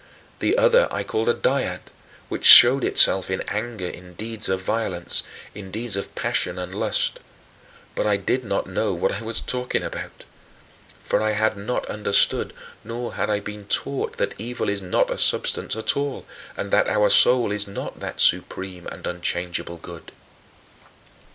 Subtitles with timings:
[0.39, 1.81] The other I called a Dyad,
[2.27, 5.21] which showed itself in anger in deeds of violence,
[5.53, 7.19] in deeds of passion and lust
[7.93, 10.25] but I did not know what I was talking about.
[11.03, 12.51] For I had not understood
[12.83, 16.25] nor had I been taught that evil is not a substance at all
[16.57, 20.11] and that our soul is not that supreme and unchangeable good.